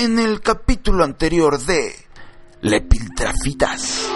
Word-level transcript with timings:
En 0.00 0.16
el 0.20 0.40
capítulo 0.40 1.02
anterior 1.02 1.58
de 1.58 1.92
Le 2.60 2.82
Piltrafitas. 2.82 4.08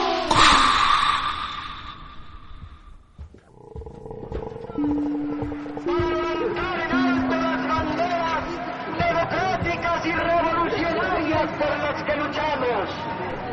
democráticas 8.96 10.06
y 10.06 10.12
revolucionarias 10.12 11.50
por 11.58 11.78
las 11.78 12.04
que 12.04 12.16
luchamos. 12.16 12.88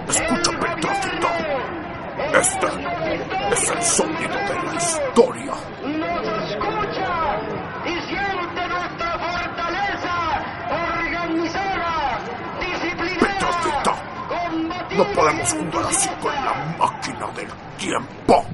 Escucha, 0.09 0.51
Petrófito. 0.59 1.29
Este 2.39 2.67
es 3.53 3.69
el 3.71 3.81
sonido 3.81 4.37
de 4.37 4.53
la 4.65 4.75
historia. 4.75 5.53
No 14.99 15.07
podemos 15.13 15.53
jugar 15.53 15.85
así 15.87 16.09
con 16.21 16.35
la 16.35 16.75
máquina 16.77 17.27
del 17.31 17.47
tiempo. 17.77 18.45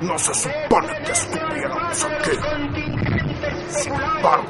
No 0.00 0.18
se 0.18 0.34
supone 0.34 0.92
que 1.04 1.12
estuviéramos 1.12 2.04
aquí. 2.04 2.36
Sin 3.68 3.92
embargo, 3.92 4.48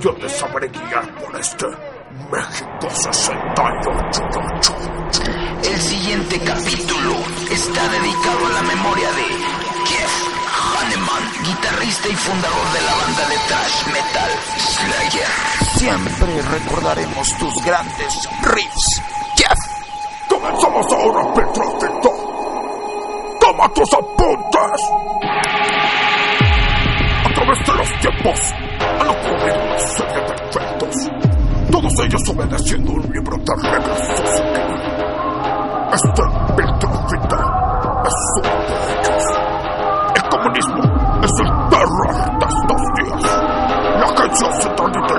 yo 0.00 0.14
te 0.14 0.28
sabré 0.30 0.68
guiar 0.68 1.14
por 1.16 1.38
este 1.38 1.66
México 2.32 2.88
68. 2.88 4.76
El 5.62 5.80
siguiente 5.82 6.40
capítulo 6.40 7.16
está 7.50 7.86
dedicado 7.86 8.46
a 8.46 8.48
la 8.48 8.62
memoria 8.62 9.12
de 9.12 9.24
Jeff 9.90 10.26
Hanneman, 10.56 11.24
guitarrista 11.44 12.08
y 12.08 12.14
fundador 12.14 12.72
de 12.72 12.80
la 12.80 12.94
banda 12.94 13.28
de 13.28 13.36
thrash 13.46 13.86
metal 13.88 14.30
Slayer. 14.56 15.69
Siempre 15.80 16.42
recordaremos 16.42 17.38
tus 17.38 17.64
grandes 17.64 18.28
riffs, 18.42 19.02
Jeff. 19.34 19.58
Comenzamos 20.28 20.86
ahora, 20.92 21.32
Petrófito. 21.32 22.10
Toma 23.40 23.66
tus 23.72 23.90
apuntes. 23.94 24.82
A 27.24 27.32
través 27.32 27.66
de 27.66 27.72
los 27.72 28.00
tiempos 28.00 28.52
han 29.00 29.08
ocurrido 29.08 29.64
una 29.64 29.78
serie 29.78 30.20
de 30.20 30.32
eventos, 30.52 30.96
todos 31.70 31.92
ellos 32.04 32.28
obedeciendo 32.28 32.92
un 32.92 33.12
libro 33.14 33.36
de 33.38 33.70
reglas. 33.70 34.00
Este 35.94 36.22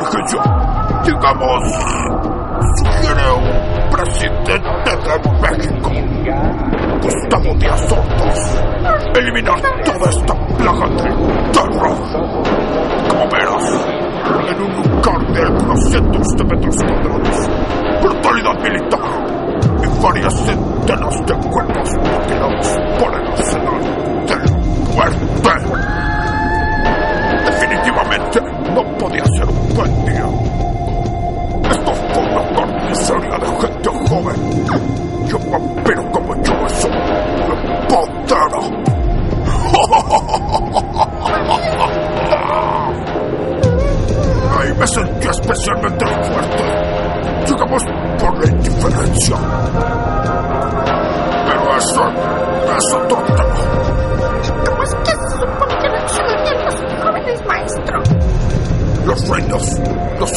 Inteligencia, 0.02 0.42
digamos, 1.04 1.64
sugiere 2.78 3.32
un 3.34 3.90
presidente 3.92 4.54
de 4.54 4.98
México, 5.42 5.92
Gustavo 7.04 7.54
Díaz 7.60 7.92
Ordaz, 7.92 8.64
eliminar 9.16 9.62
toda 9.84 10.10
esta 10.10 10.34
plaga 10.58 10.88
de 10.90 11.04
terror. 11.52 11.98
Como 13.10 13.30
verás, 13.30 13.86
en 14.50 14.62
un 14.62 14.72
lugar 14.74 15.34
de 15.34 15.42
algunos 15.44 15.90
cientos 15.92 16.28
de 16.36 16.44
metros 16.46 16.76
cuadrados, 16.78 17.50
brutalidad 18.02 18.60
militar 18.60 19.00
y 19.84 20.02
varias 20.04 20.34
centenas 20.34 21.26
de 21.28 21.50
cuerpos 21.50 21.90
mutilados 21.98 22.81
Pero 51.46 51.78
eso 51.78 52.04
es 52.78 52.94
otro 52.94 53.18
tema. 53.24 53.56
¿Cómo 54.66 54.84
es 54.84 54.96
que 54.96 55.12
se 55.12 55.30
supone 55.40 55.78
que 55.82 55.88
reaccionarían 55.90 56.66
los 56.66 56.76
jóvenes, 57.04 57.46
maestro? 57.48 58.02
Los 59.06 59.30
reinos 59.30 59.64
no 60.20 60.28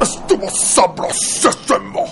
Estuvo 0.00 0.48
sabrosísimo. 0.50 2.04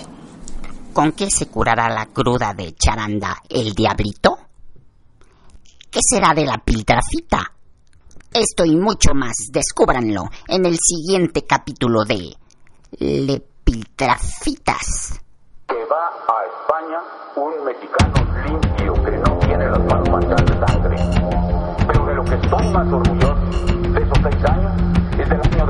¿Con 0.91 1.13
qué 1.13 1.29
se 1.31 1.47
curará 1.47 1.87
la 1.89 2.07
cruda 2.07 2.53
de 2.53 2.75
charanda 2.75 3.41
el 3.47 3.73
diablito? 3.73 4.37
¿Qué 5.89 6.01
será 6.09 6.33
de 6.33 6.45
la 6.45 6.57
piltrafita? 6.57 7.54
Esto 8.35 8.65
y 8.65 8.75
mucho 8.75 9.13
más, 9.13 9.31
descúbranlo 9.49 10.23
en 10.49 10.65
el 10.65 10.75
siguiente 10.77 11.45
capítulo 11.47 12.03
de 12.03 12.35
Le 12.99 13.41
Piltrafitas. 13.63 15.21
que 15.69 15.75
va 15.85 16.09
a 16.27 16.43
España 16.43 16.99
un 17.37 17.63
mexicano 17.63 18.13
limpio 18.45 18.93
que 19.05 19.11
no 19.11 19.39
tiene 19.39 19.69
las 19.69 19.79
manos 19.85 20.09
manchadas 20.09 20.45
de 20.47 20.67
sangre. 20.67 20.97
Pero 21.87 22.05
de 22.07 22.15
lo 22.15 22.25
que 22.25 22.35
estoy 22.35 22.67
más 22.73 22.91
orgulloso, 22.91 23.35
de 23.93 24.03
esos 24.03 24.19
seis 24.21 24.35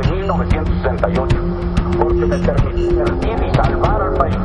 1968, 0.10 1.38
porque 2.00 2.26
me 2.26 2.40
permití 2.40 2.96
servir 2.96 3.44
y 3.44 3.54
salvar 3.54 4.02
al 4.02 4.14
país. 4.16 4.38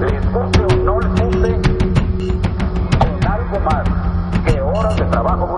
Les 0.00 0.32
guste 0.32 0.64
o 0.64 0.76
no 0.82 0.98
les 0.98 1.10
guste, 1.20 1.50
con 2.98 3.30
algo 3.30 3.60
más 3.60 3.84
que 4.44 4.60
horas 4.60 4.96
de 4.96 5.04
trabajo 5.04 5.57